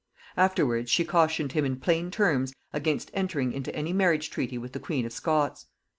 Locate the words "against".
2.73-3.11